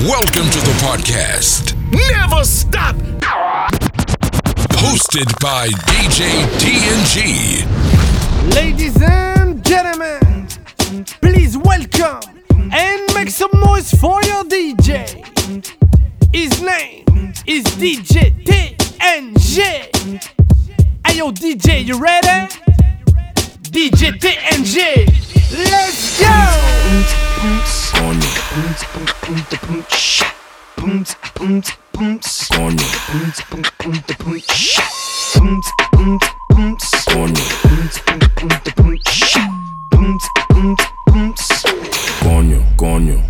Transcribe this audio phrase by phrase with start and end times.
[0.00, 1.72] Welcome to the podcast.
[1.90, 2.96] Never stop.
[4.76, 8.54] Hosted by DJ TNG.
[8.54, 10.48] Ladies and gentlemen,
[11.22, 12.20] please welcome
[12.50, 15.24] and make some noise for your DJ.
[16.30, 20.20] His name is DJ TNG.
[21.06, 22.52] Hey yo, DJ, you ready?
[23.72, 25.06] DJ TNG,
[25.70, 27.85] let's go!
[27.96, 28.28] Coño,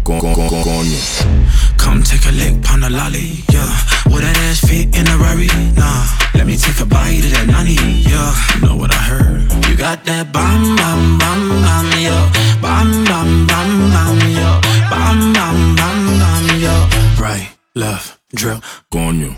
[0.06, 3.66] Come take a lick, pon a lolly, yeah.
[4.06, 5.48] Would that ass fit in a Rari?
[5.74, 6.06] Nah.
[6.32, 7.74] Let me take a bite of that nani,
[8.06, 8.30] yeah.
[8.62, 9.50] Know what I heard?
[9.66, 12.22] You got that bam bam bam bam, yeah.
[12.62, 14.60] Bam bam bam bam, yeah.
[14.88, 17.20] Bam bam bam bam, yeah.
[17.20, 18.60] Right, left, drill.
[18.92, 19.34] Coño.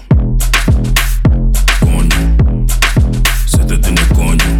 [1.80, 2.20] Coño.
[3.47, 4.50] Se te tiene coño.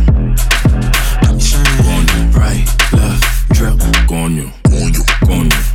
[1.20, 2.33] Got me saying, Coño.
[2.33, 2.65] right,
[2.97, 3.77] left, drill.
[4.09, 4.50] Coño.
[5.27, 5.68] Coño.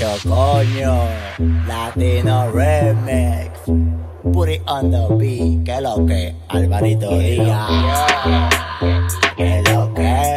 [0.00, 0.96] Hacho coño,
[1.68, 3.50] Latino Remix.
[4.32, 7.68] Put it on the beat, que lo que Alvarito diga.
[9.36, 10.34] Que lo que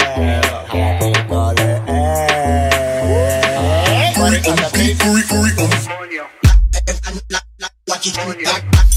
[0.70, 2.76] Jalisco le es.
[4.16, 5.00] Put it on the beat.
[8.04, 8.93] You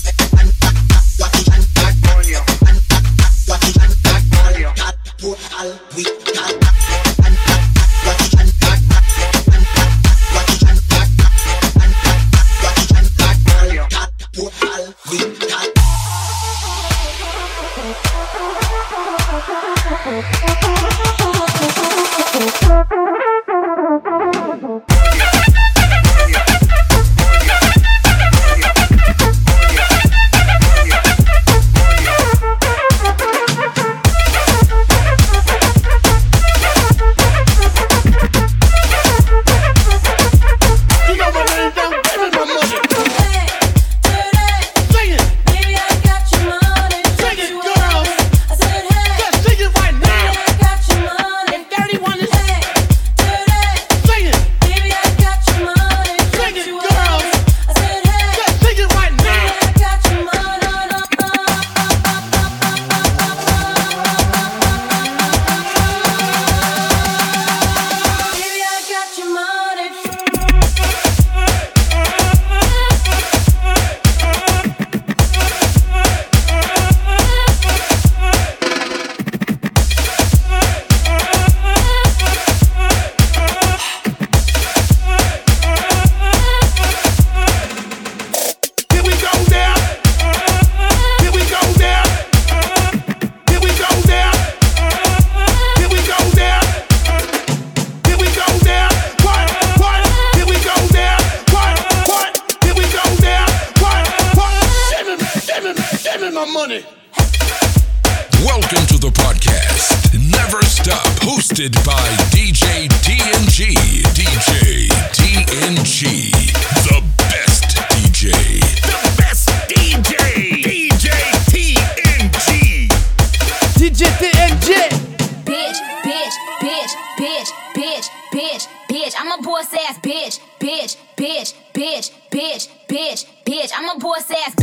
[131.17, 133.73] bitch, bitch, bitch, bitch, bitch.
[133.75, 134.55] I'm a boss ass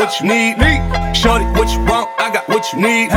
[0.00, 0.56] what you need.
[1.14, 2.08] Shorty, what you want?
[2.16, 3.12] I got what you need.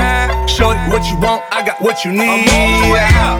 [0.51, 1.39] Shorty, what you want?
[1.47, 2.27] I got what you need.
[2.27, 3.39] I'm all the way up.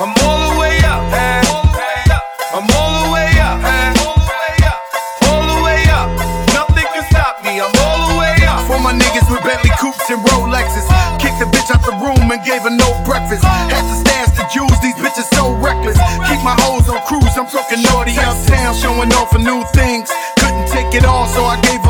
[0.00, 1.04] I'm all the way up.
[1.52, 2.24] All the way up,
[2.56, 3.60] I'm all the way up.
[4.00, 4.80] All the way up.
[5.28, 6.08] All the way up.
[6.56, 7.60] Nothing can stop me.
[7.60, 8.64] I'm all the way up.
[8.64, 10.88] For my niggas with Bentley coupes and Rolexes.
[11.20, 13.44] Kicked the bitch out the room and gave her no breakfast.
[13.44, 16.00] Had to stash the jewels, these bitches so reckless.
[16.24, 20.08] Keep my hoes on cruise, I'm talking naughty uptown, showing off for new things.
[20.40, 21.89] Couldn't take it all, so I gave her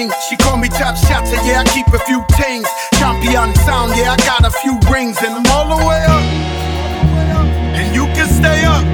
[0.00, 0.10] un.
[0.28, 2.68] She called me top shotter, yeah, I keep a few tings.
[2.94, 6.24] Champion sound, yeah, I got a few rings, and I'm all the way up.
[7.76, 8.84] And you can stay up.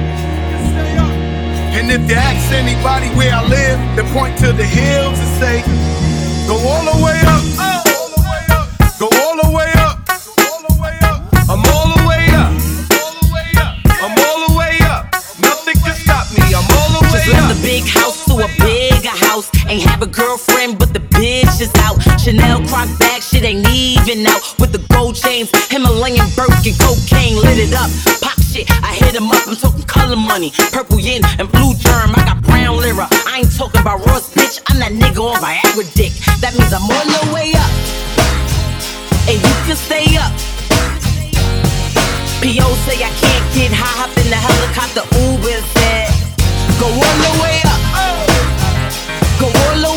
[1.77, 5.61] And if you ask anybody where I live, they point to the hills and say,
[6.47, 7.43] Go all the way up.
[8.99, 9.99] Go all the way up.
[11.49, 12.51] I'm all the way up.
[14.01, 15.05] I'm all the way up.
[15.39, 16.43] Nothing can stop me.
[16.55, 17.55] I'm all the way Just left up.
[17.55, 19.51] the big house to a bigger house.
[19.67, 20.76] Ain't have a girlfriend,
[22.77, 24.53] Croc bag, shit ain't even out.
[24.61, 27.89] With the gold chains, Himalayan Birkin, cocaine lit it up.
[28.21, 29.49] Pop shit, I hit him up.
[29.49, 32.13] I'm talking color money, purple yin and blue germ.
[32.13, 33.09] I got brown lira.
[33.25, 34.61] I ain't talking about Ross, bitch.
[34.69, 36.13] I'm that nigga on Viagra dick.
[36.37, 37.71] That means I'm on the way up.
[39.25, 40.29] And you can stay up.
[42.45, 42.67] P.O.
[42.85, 46.13] say I can't get high, hop in the helicopter, Uber said.
[46.77, 47.81] Go all the way up.
[49.41, 49.96] Go all the way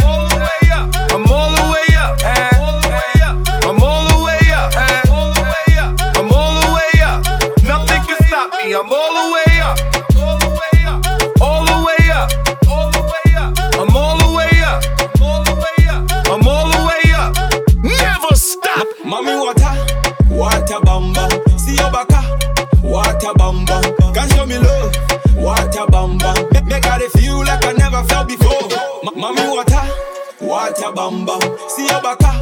[32.11, 32.33] Baka,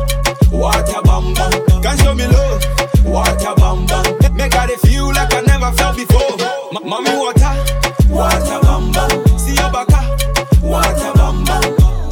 [0.51, 1.45] water bamba.
[1.83, 2.65] Can show me love,
[3.05, 4.33] water bamba.
[4.33, 6.38] Make, her feel like I never felt before.
[6.83, 7.53] Mommy water,
[8.09, 9.39] water bamba.
[9.39, 10.01] See your baka,
[10.63, 11.61] water bamba.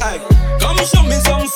[0.02, 0.20] Ay,
[0.60, 1.48] come show me some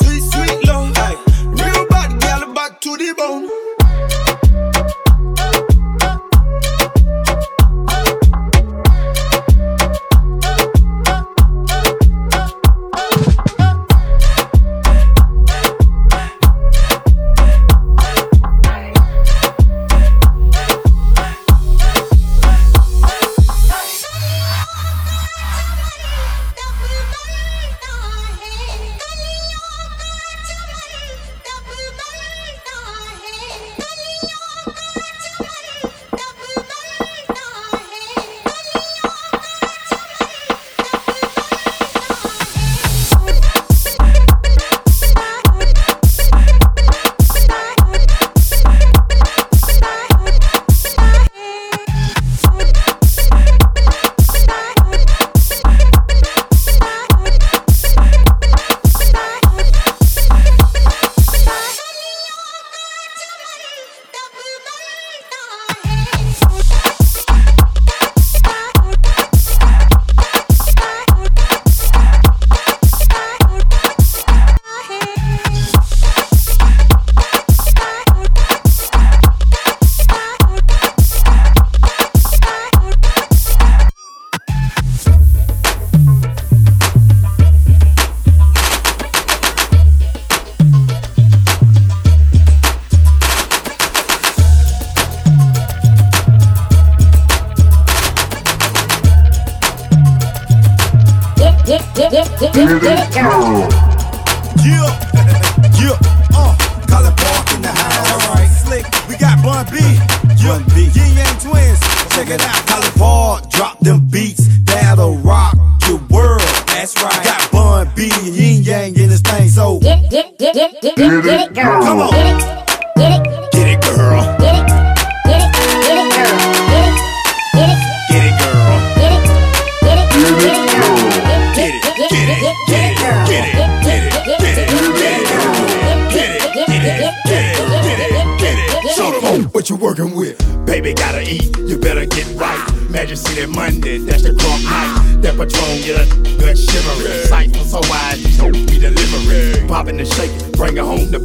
[109.53, 110.83] We got Bun B.
[110.95, 111.81] Yin Yang Twins.
[112.15, 112.55] Check it out.
[112.67, 115.57] Collipark, drop them beats that'll rock
[115.87, 116.41] your world.
[116.69, 117.25] That's right.
[117.25, 121.25] Got Bun B Yin Yang in this thing, so Get, get, get, get, get, get,
[121.25, 121.83] get it, girl.
[121.83, 122.11] Come on.
[122.13, 122.52] Get it,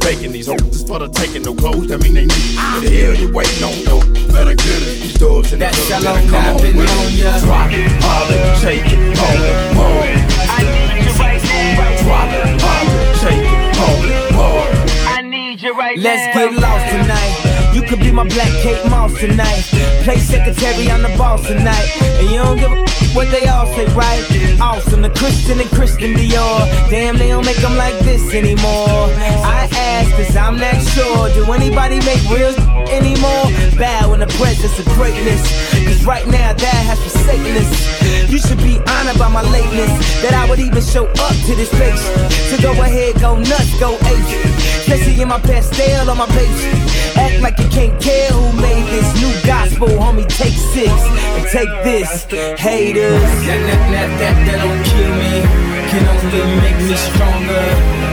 [0.08, 0.32] bringing home the bacon.
[0.32, 2.56] These hoes is for the taking, no clothes, that mean they need.
[2.56, 4.04] What the hell you waiting on, though?
[4.32, 5.02] Better get it.
[5.02, 7.42] These dogs in the That's club, better come on with it.
[7.44, 10.20] Drop it, holler, shake it, hold it, move it.
[10.48, 12.04] I need you right now.
[12.04, 15.08] Drop it, holler, shake it, hold it, move it.
[15.08, 16.48] I need you right Let's now.
[16.48, 17.74] get lost tonight.
[17.74, 19.62] You could be my black Kate Moss tonight.
[20.04, 21.88] Play secretary, I'm the boss tonight.
[22.18, 22.84] And you don't give a
[23.18, 24.22] what they all say, right?
[24.60, 26.62] Awesome, the Christian and Christian Dior.
[26.88, 29.10] Damn, they don't make them like this anymore.
[29.42, 31.28] I ask, cause I'm not sure.
[31.34, 32.54] Do anybody make real
[32.98, 33.50] anymore?
[33.74, 35.42] Bow in the presence of greatness.
[35.84, 38.30] Cause right now, that has forsaken us.
[38.30, 39.90] You should be honored by my lateness.
[40.22, 42.02] That I would even show up to this place.
[42.50, 44.58] So go ahead, go nuts, go ape.
[44.86, 46.88] Especially in my Pastelle on my Bape.
[47.16, 50.28] Act like you can't care who made this new gospel, homie.
[50.28, 52.24] Take six and take this,
[52.60, 53.07] haters.
[53.08, 55.40] That, that, that, that, that don't kill me,
[55.88, 57.64] can only make me stronger.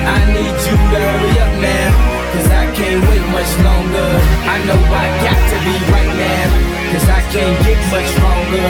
[0.07, 1.91] I need you to hurry up now,
[2.31, 4.09] cause I can't wait much longer.
[4.47, 6.47] I know I got to be right now,
[6.95, 8.67] cause I can't get much longer.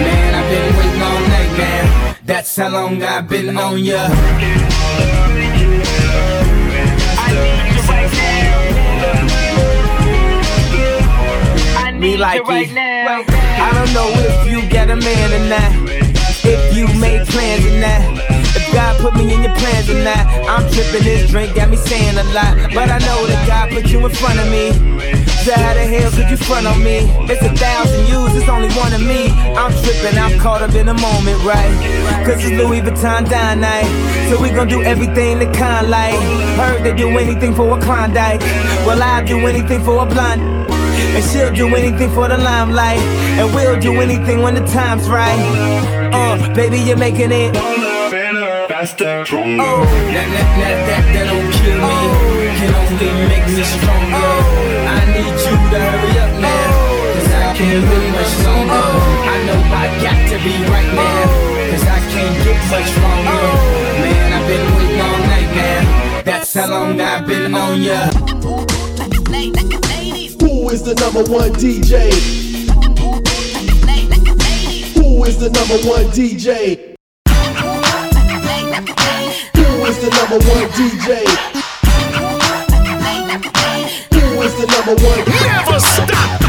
[0.00, 2.16] Man, I've been waiting all night, man.
[2.24, 4.08] That's how long I've been on ya.
[12.00, 12.74] Me like right it.
[12.74, 13.45] now.
[13.56, 15.72] I don't know if you got a man or not.
[16.44, 18.00] If you made plans or not.
[18.56, 20.26] If God put me in your plans or not.
[20.48, 22.54] I'm tripping this drink, got me saying a lot.
[22.74, 24.72] But I know that God put you in front of me.
[25.46, 27.06] So how the hell could you front on me?
[27.30, 29.30] It's a thousand yous, it's only one of me.
[29.54, 31.70] I'm tripping, I'm caught up in the moment, right?
[32.26, 33.86] Cause it's Louis Vuitton Don night.
[34.28, 36.18] So we gon' do everything the kind like.
[36.58, 38.40] Heard they do anything for a Klondike.
[38.86, 40.55] Well, I'll do anything for a blonde.
[41.16, 43.00] And she'll do anything for the limelight.
[43.40, 45.40] And we'll do anything when the time's right.
[46.12, 47.56] Uh, baby, you're making it.
[48.68, 49.64] Faster, stronger.
[49.64, 49.80] Oh,
[50.12, 51.96] that, that, that, that, that don't kill me.
[52.60, 54.28] Can only make me stronger.
[54.92, 56.68] I need you to hurry up now.
[57.16, 58.84] Cause I can't wait much longer.
[59.24, 61.24] I know I got to be right now.
[61.72, 63.40] Cause I can't get much longer.
[64.04, 66.22] Man, I've been waiting all night now.
[66.28, 68.12] That's how long I've been on ya.
[70.66, 72.12] Who is the number one DJ?
[74.94, 76.96] Who is the number one DJ?
[79.54, 81.22] Who is the number one DJ?
[84.10, 85.24] Who is the number one?
[85.28, 86.45] Never stop.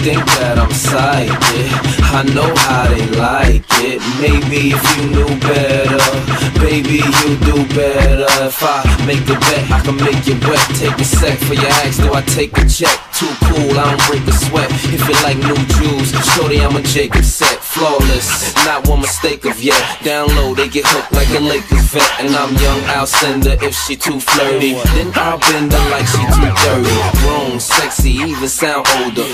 [0.00, 1.68] Think that I'm psychic.
[2.10, 4.00] I know how they like it.
[4.16, 6.00] Maybe if you knew better,
[6.58, 8.28] baby, you do better.
[8.40, 10.64] If I make a bet, I can make you wet.
[10.80, 12.96] Take a sec for your ass, do I take a check?
[13.12, 14.68] Too cool, I don't break a sweat.
[14.88, 17.60] If you like new jewels, shorty, I'm a Jacob set.
[17.60, 19.80] Flawless, not one mistake of yet.
[20.02, 22.08] Down low, they get hooked like a Lakers vet.
[22.20, 24.74] And I'm young, I'll send her if she too flirty.
[24.96, 26.96] Then I'll bend her like she too dirty.
[27.20, 29.28] Grown, sexy, even sound older.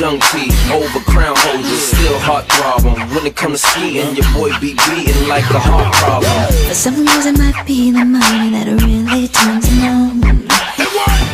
[0.00, 1.78] Young T, over crown holder.
[1.78, 2.94] Still heart problem.
[3.14, 6.30] When it comes to skiing, your boy be beating like a heart problem.
[6.68, 10.20] For some reason, might be the money that really turns him on.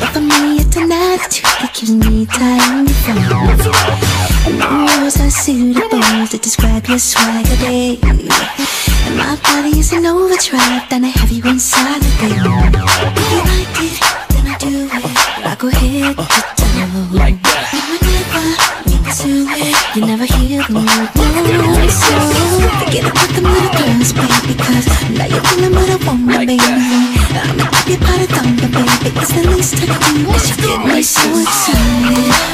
[0.00, 4.28] But for me, it's an attitude that keeps me tired and.
[4.58, 8.02] No words are suitable to describe your swagger, babe.
[8.02, 12.74] And my body is an overdrive, then I have you inside the babe.
[13.16, 13.96] If you like it,
[14.30, 15.28] then I do it.
[15.44, 16.47] I go head uh-huh.
[21.90, 26.58] Forget about them little girls, baby, cause now you're feeling what I want, my baby.
[26.60, 29.10] I'ma you part of thunder, baby.
[29.18, 32.48] It's the least I can do, but you get me so excited.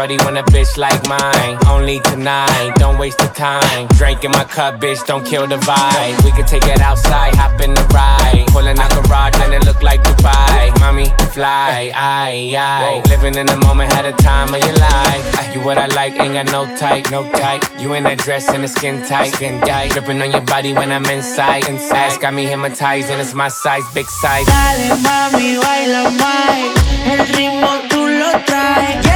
[0.00, 1.58] Shorty want a bitch like mine.
[1.66, 3.86] Only tonight, don't waste the time.
[3.98, 6.24] Drink in my cup, bitch, don't kill the vibe.
[6.24, 8.46] We could take it outside, hop in the ride.
[8.48, 10.72] Pulling out garage and it look like Dubai.
[10.80, 13.02] Mommy, fly, aye, aye.
[13.10, 15.54] Living in the moment, had a time of your life.
[15.54, 17.62] You what I like, ain't got no type, no type.
[17.78, 19.90] You in that dress and the skin tight, skin tight.
[19.90, 22.18] Dripping on your body when I'm inside, inside.
[22.22, 24.46] Got me hypnotized and it's my size, big size.
[24.46, 26.72] Dale, mami, baila más.
[27.04, 29.09] El ritmo tú lo traes.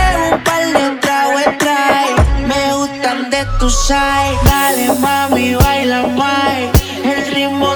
[3.64, 4.36] Tu.
[4.44, 6.70] Dale, mami, baila más.
[7.02, 7.74] El ritmo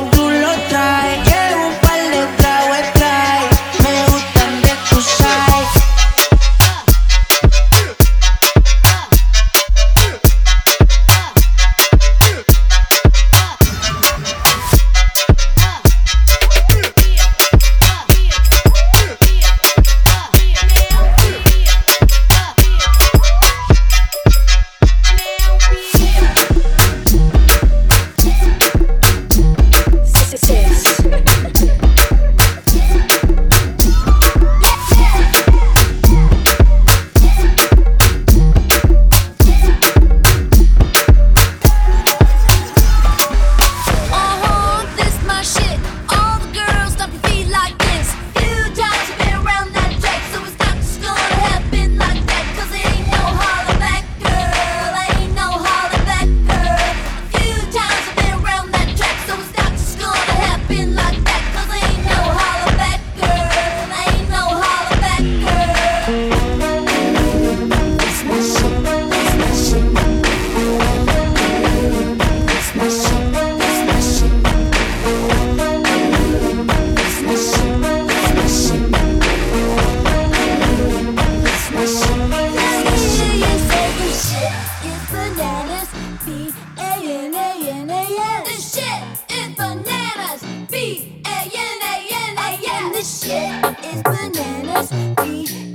[94.99, 95.68] We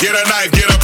[0.00, 0.77] Get a knife, get a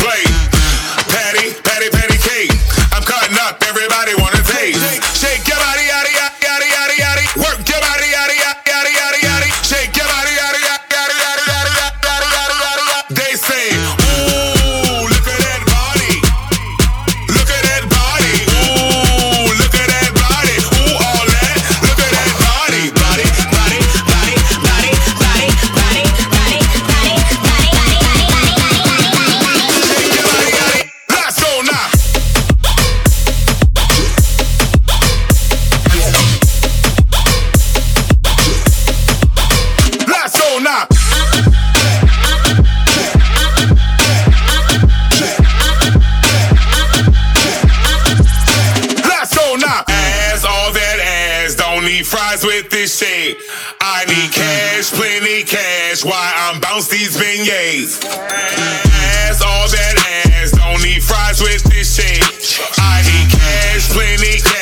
[51.84, 53.36] don't need fries with this shit.
[53.78, 56.02] I need cash, plenty cash.
[56.02, 58.02] Why I'm bounce these beignets?
[58.04, 60.52] Ass, all that ass.
[60.52, 62.58] Don't need fries with this shit.
[62.78, 64.53] I need cash, plenty cash.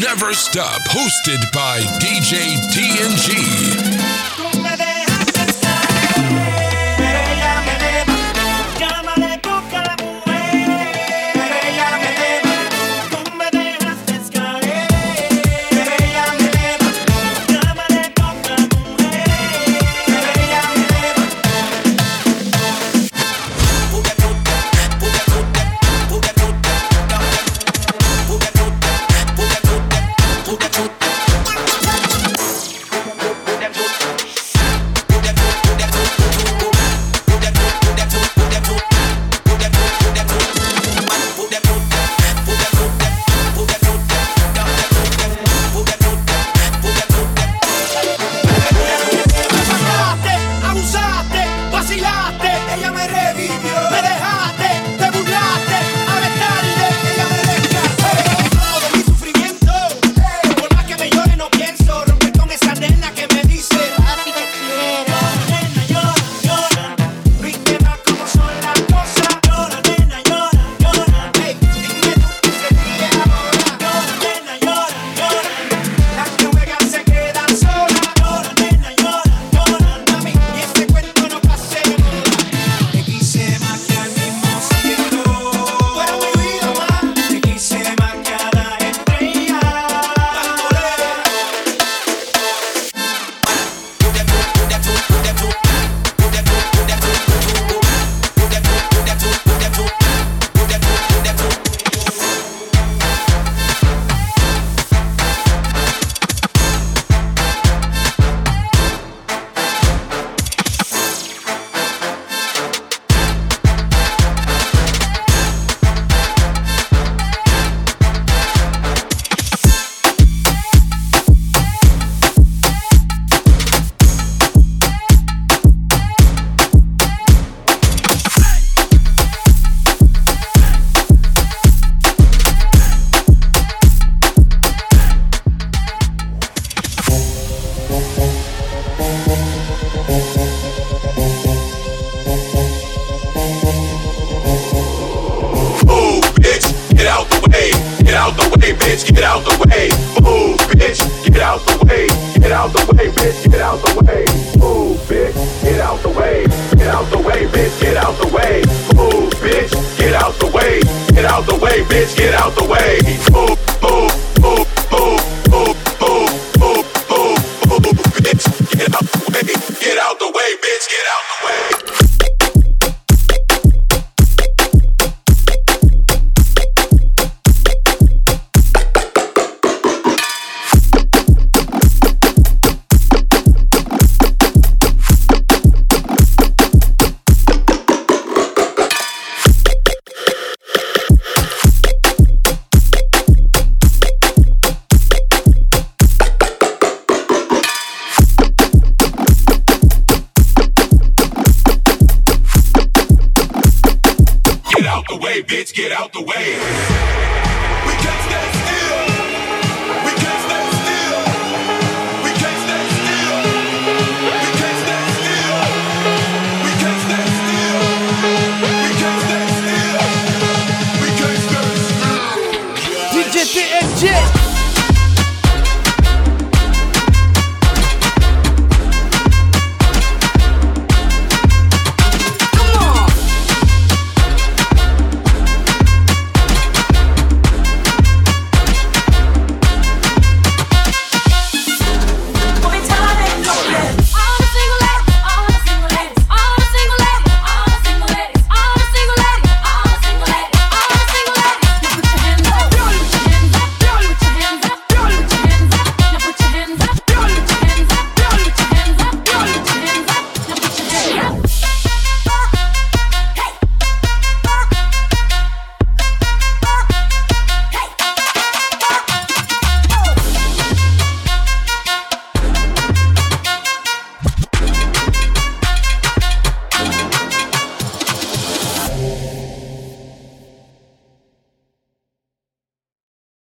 [0.00, 4.01] Never Stop, hosted by DJ TNG.